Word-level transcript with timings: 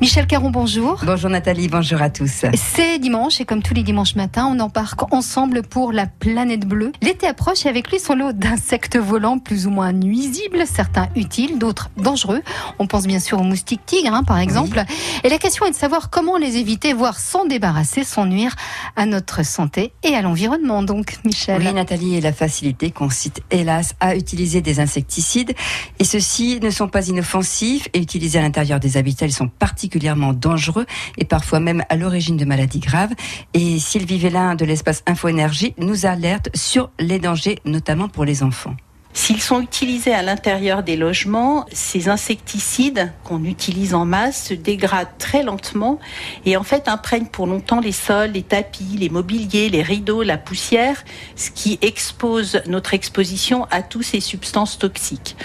Michel 0.00 0.26
Caron, 0.26 0.48
bonjour. 0.48 1.02
Bonjour 1.04 1.28
Nathalie, 1.28 1.68
bonjour 1.68 2.00
à 2.00 2.08
tous. 2.08 2.46
C'est 2.54 2.98
dimanche 2.98 3.38
et 3.42 3.44
comme 3.44 3.62
tous 3.62 3.74
les 3.74 3.82
dimanches 3.82 4.14
matins, 4.14 4.46
on 4.50 4.58
embarque 4.58 5.12
ensemble 5.12 5.60
pour 5.60 5.92
la 5.92 6.06
planète 6.06 6.66
bleue. 6.66 6.92
L'été 7.02 7.26
approche 7.26 7.66
et 7.66 7.68
avec 7.68 7.90
lui 7.90 8.00
son 8.00 8.14
lot 8.14 8.32
d'insectes 8.32 8.96
volants 8.96 9.38
plus 9.38 9.66
ou 9.66 9.70
moins 9.70 9.92
nuisibles, 9.92 10.64
certains 10.64 11.10
utiles, 11.16 11.58
d'autres 11.58 11.90
dangereux. 11.98 12.40
On 12.78 12.86
pense 12.86 13.06
bien 13.06 13.20
sûr 13.20 13.40
aux 13.40 13.44
moustiques 13.44 13.84
tigres, 13.84 14.14
hein, 14.14 14.24
par 14.24 14.38
exemple. 14.38 14.82
Et 15.22 15.28
la 15.28 15.36
question 15.36 15.66
est 15.66 15.70
de 15.70 15.76
savoir 15.76 16.08
comment 16.08 16.38
les 16.38 16.56
éviter, 16.56 16.94
voire 16.94 17.20
s'en 17.20 17.44
débarrasser 17.44 18.02
sans 18.02 18.24
nuire 18.24 18.56
à 18.96 19.04
notre 19.04 19.44
santé 19.44 19.92
et 20.02 20.14
à 20.14 20.22
l'environnement. 20.22 20.82
Donc, 20.82 21.18
Michel. 21.26 21.60
Oui, 21.60 21.74
Nathalie, 21.74 22.14
et 22.14 22.22
la 22.22 22.32
facilité 22.32 22.90
consiste 22.90 23.42
hélas 23.50 23.92
à 24.00 24.16
utiliser 24.16 24.62
des 24.62 24.80
insecticides. 24.80 25.52
Et 25.98 26.04
ceux-ci 26.04 26.58
ne 26.62 26.70
sont 26.70 26.88
pas 26.88 27.06
inoffensifs 27.06 27.90
et 27.92 27.98
utilisés 27.98 28.38
à 28.38 28.42
l'intérieur 28.42 28.80
des 28.80 28.96
habitats, 28.96 29.26
ils 29.26 29.32
sont 29.34 29.48
particulièrement 29.48 29.89
particulièrement 29.90 30.32
dangereux 30.32 30.86
et 31.18 31.24
parfois 31.24 31.58
même 31.58 31.82
à 31.88 31.96
l'origine 31.96 32.36
de 32.36 32.44
maladies 32.44 32.78
graves. 32.78 33.10
Et 33.54 33.80
Sylvie 33.80 34.18
Vélin 34.18 34.54
de 34.54 34.64
l'espace 34.64 35.02
Info 35.06 35.26
Énergie 35.26 35.74
nous 35.78 36.06
alerte 36.06 36.48
sur 36.54 36.90
les 37.00 37.18
dangers, 37.18 37.58
notamment 37.64 38.06
pour 38.06 38.24
les 38.24 38.44
enfants. 38.44 38.76
S'ils 39.12 39.40
sont 39.40 39.60
utilisés 39.60 40.14
à 40.14 40.22
l'intérieur 40.22 40.84
des 40.84 40.96
logements, 40.96 41.66
ces 41.72 42.08
insecticides 42.08 43.12
qu'on 43.24 43.42
utilise 43.44 43.92
en 43.92 44.04
masse 44.04 44.46
se 44.46 44.54
dégradent 44.54 45.18
très 45.18 45.42
lentement 45.42 45.98
et 46.46 46.56
en 46.56 46.62
fait 46.62 46.86
imprègnent 46.86 47.26
pour 47.26 47.48
longtemps 47.48 47.80
les 47.80 47.90
sols, 47.90 48.30
les 48.30 48.44
tapis, 48.44 48.96
les 48.96 49.08
mobiliers, 49.08 49.68
les 49.68 49.82
rideaux, 49.82 50.22
la 50.22 50.38
poussière, 50.38 51.02
ce 51.34 51.50
qui 51.50 51.80
expose 51.82 52.62
notre 52.68 52.94
exposition 52.94 53.66
à 53.72 53.82
toutes 53.82 54.04
ces 54.04 54.20
substances 54.20 54.78
toxiques. 54.78 55.36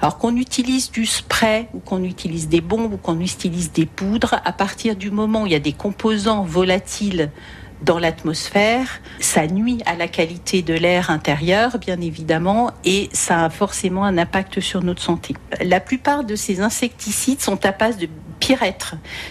Alors 0.00 0.18
qu'on 0.18 0.36
utilise 0.36 0.90
du 0.90 1.06
spray 1.06 1.68
ou 1.74 1.80
qu'on 1.80 2.04
utilise 2.04 2.48
des 2.48 2.60
bombes 2.60 2.94
ou 2.94 2.96
qu'on 2.96 3.20
utilise 3.20 3.72
des 3.72 3.86
poudres, 3.86 4.40
à 4.44 4.52
partir 4.52 4.96
du 4.96 5.10
moment 5.10 5.42
où 5.42 5.46
il 5.46 5.52
y 5.52 5.56
a 5.56 5.60
des 5.60 5.72
composants 5.72 6.44
volatiles 6.44 7.30
dans 7.82 7.98
l'atmosphère. 7.98 9.00
Ça 9.20 9.46
nuit 9.46 9.82
à 9.86 9.94
la 9.96 10.08
qualité 10.08 10.62
de 10.62 10.74
l'air 10.74 11.10
intérieur, 11.10 11.78
bien 11.78 12.00
évidemment, 12.00 12.72
et 12.84 13.08
ça 13.12 13.44
a 13.44 13.50
forcément 13.50 14.04
un 14.04 14.18
impact 14.18 14.60
sur 14.60 14.82
notre 14.82 15.02
santé. 15.02 15.34
La 15.62 15.80
plupart 15.80 16.24
de 16.24 16.36
ces 16.36 16.60
insecticides 16.60 17.40
sont 17.40 17.64
à 17.66 17.72
base 17.72 17.98
de 17.98 18.08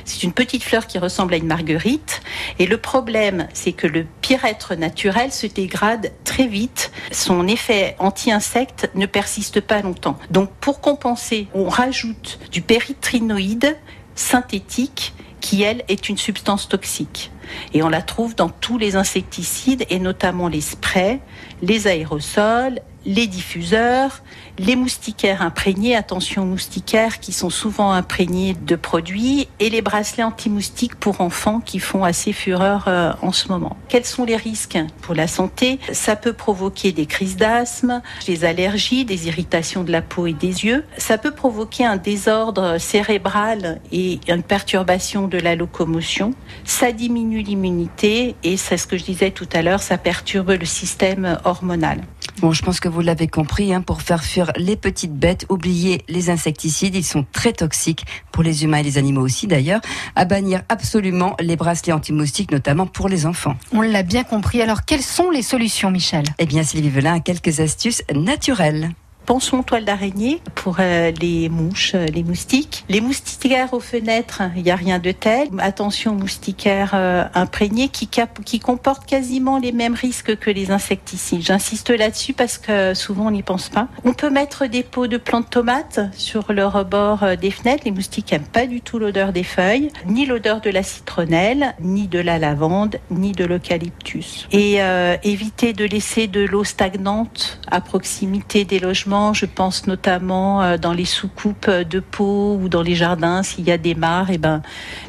C'est 0.06 0.24
une 0.24 0.34
petite 0.34 0.64
fleur 0.64 0.88
qui 0.88 0.98
ressemble 0.98 1.34
à 1.34 1.38
une 1.38 1.48
marguerite. 1.48 2.22
Et 2.60 2.66
le 2.66 2.78
problème, 2.78 3.48
c'est 3.54 3.74
que 3.74 3.88
le 3.88 4.06
pyrètre 4.22 4.76
naturel 4.76 5.32
se 5.32 5.48
dégrade 5.48 6.12
très 6.24 6.48
vite. 6.48 6.92
Son 7.12 7.48
effet 7.48 7.96
anti-insecte 8.00 8.90
ne 8.96 9.06
persiste 9.06 9.62
pas 9.62 9.82
longtemps. 9.82 10.18
Donc, 10.32 10.50
pour 10.60 10.82
compenser, 10.82 11.48
on 11.54 11.70
rajoute 11.70 12.40
du 12.52 12.62
péritrinoïde 12.62 13.78
synthétique 14.16 15.14
qui, 15.42 15.62
elle, 15.62 15.84
est 15.90 16.10
une 16.10 16.18
substance 16.18 16.70
toxique. 16.70 17.32
Et 17.74 17.84
on 17.84 17.90
la 17.90 18.02
trouve 18.02 18.34
dans 18.36 18.50
tous 18.50 18.78
les 18.78 18.96
insecticides, 18.96 19.86
et 19.90 20.00
notamment 20.00 20.48
les 20.48 20.62
sprays, 20.62 21.20
les 21.62 21.88
aérosols, 21.88 22.80
les 23.06 23.28
diffuseurs, 23.28 24.22
les 24.58 24.76
moustiquaires 24.76 25.42
imprégnés, 25.42 25.96
attention 25.96 26.46
moustiquaires 26.46 27.20
qui 27.20 27.32
sont 27.32 27.50
souvent 27.50 27.92
imprégnés 27.92 28.56
de 28.66 28.76
produits, 28.76 29.48
et 29.60 29.70
les 29.70 29.82
bracelets 29.82 30.24
anti-moustiques 30.24 30.96
pour 30.96 31.22
enfants 31.22 31.60
qui 31.60 31.80
font 31.80 32.04
assez 32.04 32.34
fureur 32.34 32.86
euh, 32.88 33.14
en 33.22 33.32
ce 33.32 33.48
moment. 33.48 33.76
Quels 33.90 34.06
sont 34.06 34.26
les 34.26 34.36
risques 34.36 34.78
pour 35.02 35.16
la 35.16 35.28
santé? 35.28 35.80
Ça 35.92 36.16
peut 36.16 36.34
provoquer 36.34 36.92
des 36.92 37.06
crises 37.06 37.38
d'asthme, 37.38 38.02
des 38.26 38.46
allergies, 38.46 39.06
des 39.06 39.28
irritations 39.28 39.84
de 39.84 39.92
la 39.92 40.02
peau 40.02 40.28
et 40.28 40.34
des 40.34 40.66
yeux. 40.66 40.86
Ça 40.98 41.18
peut 41.18 41.32
provoquer 41.32 41.86
un 41.86 41.98
désordre 41.98 42.78
cérébral 42.78 43.82
et 43.92 44.20
une 44.28 44.44
perturbation 44.44 45.28
de 45.28 45.38
la 45.38 45.56
locomotion. 45.56 46.34
Ça 46.64 46.92
diminue 46.92 47.42
l'immunité 47.42 48.36
et 48.44 48.58
c'est 48.58 48.78
ce 48.78 48.88
que 48.88 48.98
je 48.98 49.04
disais 49.04 49.32
tout 49.32 49.50
à 49.54 49.62
l'heure, 49.62 49.82
ça 49.82 49.98
perturbe 49.98 50.52
le 50.52 50.66
système 50.66 51.40
hormonal. 51.44 52.02
Bon, 52.44 52.52
je 52.52 52.62
pense 52.62 52.82
que 52.82 52.90
vous 52.90 53.00
l'avez 53.00 53.30
compris, 53.30 53.74
hein, 53.74 53.82
pour 53.82 54.02
faire 54.02 54.22
fuir 54.22 54.52
les 54.58 54.76
petites 54.76 55.14
bêtes, 55.14 55.46
oubliez 55.48 56.04
les 56.10 56.30
insecticides, 56.30 56.94
ils 56.94 57.06
sont 57.06 57.26
très 57.32 57.54
toxiques 57.54 58.06
pour 58.34 58.44
les 58.44 58.66
humains 58.66 58.80
et 58.80 58.84
les 58.84 58.98
animaux 58.98 59.22
aussi 59.22 59.48
d'ailleurs. 59.48 59.80
À 60.18 60.26
bannir 60.26 60.62
absolument 60.68 61.38
les 61.40 61.56
bracelets 61.56 61.94
anti-moustiques, 61.94 62.52
notamment 62.52 62.86
pour 62.86 63.08
les 63.08 63.26
enfants. 63.26 63.56
On 63.72 63.80
l'a 63.80 64.04
bien 64.04 64.26
compris. 64.26 64.62
Alors, 64.62 64.84
quelles 64.84 65.04
sont 65.04 65.30
les 65.30 65.42
solutions, 65.42 65.90
Michel? 65.90 66.26
Eh 66.38 66.46
bien, 66.46 66.64
Sylvie 66.64 66.90
Velin 66.90 67.14
a 67.14 67.20
quelques 67.22 67.62
astuces 67.62 68.04
naturelles. 68.14 68.92
Pensons 69.26 69.60
aux 69.60 69.64
toiles 69.64 69.86
d'araignée 69.86 70.42
pour 70.54 70.78
euh, 70.80 71.12
les 71.22 71.48
mouches, 71.48 71.94
euh, 71.96 72.06
les 72.08 72.24
moustiques. 72.24 72.84
Les 72.90 73.00
moustiquaires 73.00 73.74
aux 73.74 73.80
fenêtres, 73.80 74.42
il 74.58 74.64
n'y 74.64 74.72
a 74.72 74.76
rien 74.76 75.00
de 75.00 75.12
tel. 75.12 75.48
Attention 75.60 76.12
aux 76.12 76.18
moustiquaires 76.18 76.92
euh, 76.94 77.24
imprégnés 77.34 77.88
qui, 77.88 78.10
qui 78.44 78.60
comportent 78.60 79.06
quasiment 79.06 79.60
les 79.60 79.72
mêmes 79.72 79.94
risques 79.94 80.38
que 80.38 80.50
les 80.50 80.72
insecticides. 80.72 81.42
J'insiste 81.42 81.90
là-dessus 81.90 82.34
parce 82.34 82.58
que 82.58 82.94
souvent 82.94 83.28
on 83.28 83.32
n'y 83.32 83.44
pense 83.44 83.70
pas. 83.70 83.88
On 84.04 84.14
peut 84.14 84.30
mettre 84.30 84.66
des 84.68 84.84
pots 84.84 85.08
de 85.08 85.18
plantes 85.18 85.50
tomates 85.50 86.02
sur 86.14 86.52
le 86.52 86.66
rebord 86.66 87.38
des 87.38 87.52
fenêtres. 87.52 87.84
Les 87.86 87.92
moustiques 87.92 88.32
n'aiment 88.32 88.44
pas 88.44 88.66
du 88.66 88.82
tout 88.82 89.00
l'odeur 89.00 89.32
des 89.32 89.44
feuilles, 89.44 89.90
ni 90.06 90.26
l'odeur 90.26 90.60
de 90.60 90.70
la 90.70 90.84
citronnelle, 90.84 91.76
ni 91.80 92.08
de 92.08 92.20
la 92.20 92.40
lavande, 92.40 92.98
ni 93.10 93.32
de 93.32 93.46
l'eucalyptus. 93.46 94.48
Et 94.52 94.80
éviter 95.24 95.74
de 95.74 95.86
laisser 95.86 96.28
de 96.28 96.42
l'eau 96.42 96.64
stagnante 96.64 97.60
à 97.72 97.82
proximité 97.82 98.66
des 98.66 98.80
logements 98.80 99.13
je 99.34 99.46
pense 99.46 99.86
notamment 99.86 100.64
euh, 100.64 100.78
dans 100.78 100.94
les 100.94 101.06
soucoupes 101.06 101.70
de 101.70 102.00
peau 102.00 102.58
ou 102.60 102.68
dans 102.68 102.82
les 102.82 102.96
jardins, 102.96 103.44
s'il 103.44 103.66
y 103.66 103.72
a 103.72 103.78
des 103.78 103.94
mares, 103.94 104.32
eh 104.32 104.40
ben, 104.40 104.62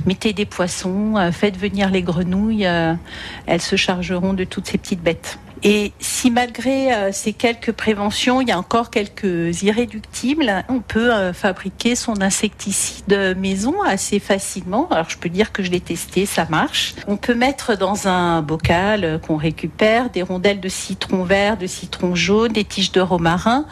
mettez 0.05 0.33
des 0.33 0.45
poissons, 0.45 1.17
euh, 1.17 1.33
faites 1.33 1.57
venir 1.57 1.91
les 1.91 2.03
grenouilles, 2.03 2.67
euh, 2.67 2.95
elles 3.47 3.63
se 3.63 3.77
chargeront 3.77 4.35
de 4.35 4.45
toutes 4.45 4.67
ces 4.67 4.79
petites 4.79 5.03
bêtes. 5.03 5.39
Et 5.67 5.93
si 5.99 6.31
malgré 6.31 7.11
ces 7.13 7.33
quelques 7.33 7.73
préventions, 7.73 8.43
il 8.43 8.49
y 8.49 8.53
a 8.53 8.59
encore 8.59 8.91
quelques 8.91 9.63
irréductibles, 9.63 10.63
on 10.69 10.81
peut 10.81 11.33
fabriquer 11.33 11.95
son 11.97 12.21
insecticide 12.21 13.35
maison 13.39 13.81
assez 13.83 14.19
facilement. 14.19 14.89
Alors 14.91 15.09
je 15.09 15.17
peux 15.17 15.31
dire 15.31 15.53
que 15.53 15.63
je 15.63 15.71
l'ai 15.71 15.81
testé, 15.81 16.27
ça 16.27 16.47
marche. 16.51 16.95
On 17.07 17.17
peut 17.17 17.35
mettre 17.35 17.79
dans 17.79 18.09
un 18.09 18.43
bocal 18.43 19.21
qu'on 19.27 19.37
récupère 19.37 20.11
des 20.11 20.23
rondelles 20.23 20.61
de 20.61 20.69
citron 20.69 21.25
vert, 21.25 21.57
de 21.57 21.67
citron 21.67 22.15
jaune, 22.15 22.53
des 22.53 22.65
tiges 22.65 22.93
de 22.93 23.01
romarin 23.01 23.65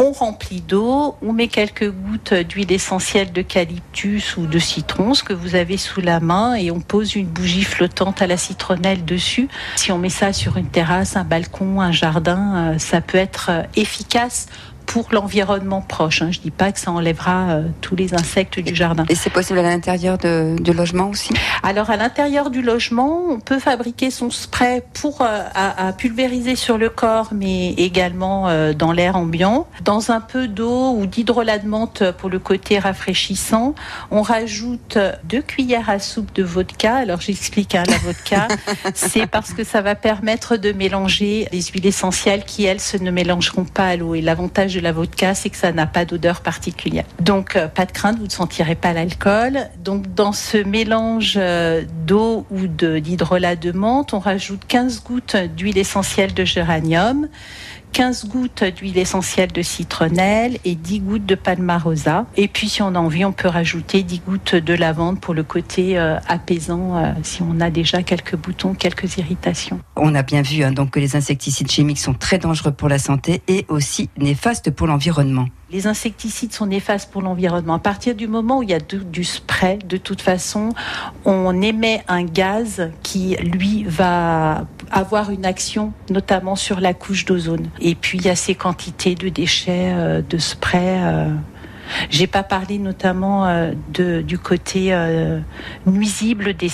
on 0.00 0.12
remplit 0.12 0.62
d'eau, 0.62 1.14
on 1.20 1.34
met 1.34 1.48
quelques 1.48 1.90
gouttes 1.90 2.32
d'huile 2.32 2.72
essentielle 2.72 3.32
d'eucalyptus 3.32 4.38
ou 4.38 4.46
de 4.46 4.58
citron, 4.58 5.12
ce 5.12 5.22
que 5.22 5.34
vous 5.34 5.54
avez 5.54 5.76
sous 5.76 6.00
la 6.00 6.20
main, 6.20 6.54
et 6.54 6.70
on 6.70 6.80
pose 6.80 7.16
une 7.16 7.26
bougie 7.26 7.64
flottante 7.64 8.22
à 8.22 8.26
la 8.26 8.38
citronnelle 8.38 9.04
dessus. 9.04 9.48
Si 9.76 9.92
on 9.92 9.98
met 9.98 10.08
ça 10.08 10.32
sur 10.32 10.56
une 10.56 10.68
terrasse, 10.68 11.16
un 11.16 11.24
balcon, 11.24 11.82
un 11.82 11.92
jardin, 11.92 12.72
euh, 12.72 12.78
ça 12.78 13.02
peut 13.02 13.18
être 13.18 13.50
euh, 13.50 13.62
efficace 13.76 14.46
pour 14.90 15.06
l'environnement 15.12 15.82
proche. 15.82 16.20
Hein. 16.20 16.30
Je 16.32 16.38
ne 16.38 16.42
dis 16.42 16.50
pas 16.50 16.72
que 16.72 16.80
ça 16.80 16.90
enlèvera 16.90 17.50
euh, 17.50 17.62
tous 17.80 17.94
les 17.94 18.12
insectes 18.12 18.58
du 18.58 18.74
jardin. 18.74 19.04
Et 19.08 19.14
c'est 19.14 19.30
possible 19.30 19.60
à 19.60 19.62
l'intérieur 19.62 20.18
du 20.18 20.72
logement 20.72 21.10
aussi? 21.10 21.32
Alors 21.62 21.90
à 21.90 21.96
l'intérieur 21.96 22.50
du 22.50 22.60
logement, 22.60 23.22
on 23.28 23.38
peut 23.38 23.60
fabriquer 23.60 24.10
son 24.10 24.30
spray 24.30 24.82
pour 24.94 25.22
euh, 25.22 25.44
à, 25.54 25.92
pulvériser 25.92 26.56
sur 26.56 26.76
le 26.76 26.90
corps, 26.90 27.28
mais 27.32 27.70
également 27.74 28.48
euh, 28.48 28.72
dans 28.72 28.90
l'air 28.90 29.14
ambiant. 29.14 29.68
Dans 29.84 30.10
un 30.10 30.20
peu 30.20 30.48
d'eau 30.48 30.96
ou 30.96 31.06
d'hydrolat 31.06 31.58
de 31.58 31.68
menthe 31.68 32.10
pour 32.18 32.28
le 32.28 32.40
côté 32.40 32.80
rafraîchissant, 32.80 33.76
on 34.10 34.22
rajoute 34.22 34.98
deux 35.22 35.42
cuillères 35.42 35.88
à 35.88 36.00
soupe 36.00 36.34
de 36.34 36.42
vodka. 36.42 36.96
Alors 36.96 37.20
j'explique, 37.20 37.76
hein, 37.76 37.84
la 37.86 37.98
vodka, 37.98 38.48
c'est 38.94 39.28
parce 39.28 39.52
que 39.52 39.62
ça 39.62 39.82
va 39.82 39.94
permettre 39.94 40.56
de 40.56 40.72
mélanger 40.72 41.46
les 41.52 41.62
huiles 41.62 41.86
essentielles 41.86 42.42
qui, 42.44 42.64
elles, 42.64 42.80
se 42.80 42.96
ne 42.96 43.12
mélangeront 43.12 43.64
pas 43.64 43.86
à 43.86 43.96
l'eau. 43.96 44.16
Et 44.16 44.20
l'avantage 44.20 44.79
de 44.80 44.84
la 44.84 44.92
vodka, 44.92 45.34
c'est 45.34 45.50
que 45.50 45.56
ça 45.56 45.72
n'a 45.72 45.86
pas 45.86 46.04
d'odeur 46.04 46.40
particulière. 46.40 47.04
Donc, 47.20 47.56
euh, 47.56 47.68
pas 47.68 47.86
de 47.86 47.92
crainte, 47.92 48.18
vous 48.18 48.26
ne 48.26 48.30
sentirez 48.30 48.74
pas 48.74 48.92
l'alcool. 48.92 49.58
Donc, 49.84 50.14
dans 50.14 50.32
ce 50.32 50.56
mélange 50.58 51.34
euh, 51.36 51.84
d'eau 52.06 52.46
ou 52.50 52.66
d'hydrolat 52.66 53.56
de, 53.56 53.70
de 53.70 53.78
menthe, 53.78 54.14
on 54.14 54.18
rajoute 54.18 54.62
15 54.66 55.02
gouttes 55.04 55.36
d'huile 55.56 55.78
essentielle 55.78 56.34
de 56.34 56.44
géranium. 56.44 57.28
15 57.92 58.28
gouttes 58.28 58.64
d'huile 58.64 58.98
essentielle 58.98 59.52
de 59.52 59.62
citronnelle 59.62 60.58
et 60.64 60.74
10 60.74 61.00
gouttes 61.00 61.26
de 61.26 61.34
palmarosa. 61.34 62.26
Et 62.36 62.48
puis 62.48 62.68
si 62.68 62.82
on 62.82 62.94
a 62.94 62.98
envie, 62.98 63.24
on 63.24 63.32
peut 63.32 63.48
rajouter 63.48 64.02
10 64.02 64.22
gouttes 64.26 64.54
de 64.54 64.74
lavande 64.74 65.20
pour 65.20 65.34
le 65.34 65.42
côté 65.42 65.98
euh, 65.98 66.18
apaisant 66.28 66.96
euh, 66.96 67.12
si 67.22 67.42
on 67.42 67.60
a 67.60 67.70
déjà 67.70 68.02
quelques 68.02 68.36
boutons, 68.36 68.74
quelques 68.74 69.16
irritations. 69.16 69.80
On 69.96 70.14
a 70.14 70.22
bien 70.22 70.42
vu 70.42 70.62
hein, 70.62 70.72
donc 70.72 70.90
que 70.90 71.00
les 71.00 71.16
insecticides 71.16 71.70
chimiques 71.70 71.98
sont 71.98 72.14
très 72.14 72.38
dangereux 72.38 72.72
pour 72.72 72.88
la 72.88 72.98
santé 72.98 73.42
et 73.48 73.66
aussi 73.68 74.08
néfastes 74.16 74.70
pour 74.70 74.86
l'environnement 74.86 75.46
les 75.72 75.86
insecticides 75.86 76.52
sont 76.52 76.66
néfastes 76.66 77.10
pour 77.10 77.22
l'environnement. 77.22 77.74
À 77.74 77.78
partir 77.78 78.14
du 78.14 78.26
moment 78.26 78.58
où 78.58 78.62
il 78.62 78.70
y 78.70 78.74
a 78.74 78.80
du, 78.80 79.24
spray, 79.24 79.78
de 79.78 79.96
toute 79.96 80.20
façon, 80.20 80.70
on 81.24 81.62
émet 81.62 82.02
un 82.08 82.24
gaz 82.24 82.90
qui, 83.02 83.36
lui, 83.36 83.84
va 83.84 84.66
avoir 84.90 85.30
une 85.30 85.46
action, 85.46 85.92
notamment 86.10 86.56
sur 86.56 86.80
la 86.80 86.94
couche 86.94 87.24
d'ozone. 87.24 87.68
Et 87.80 87.94
puis, 87.94 88.18
il 88.18 88.24
y 88.24 88.30
a 88.30 88.36
ces 88.36 88.54
quantités 88.54 89.14
de 89.14 89.28
déchets 89.28 89.92
euh, 89.94 90.22
de 90.28 90.38
spray. 90.38 91.00
Euh, 91.02 91.28
J'ai 92.08 92.26
pas 92.26 92.42
parlé 92.42 92.78
notamment 92.78 93.46
de, 93.92 94.22
du 94.22 94.38
côté 94.38 94.94
nuisible 95.86 96.54
des 96.54 96.68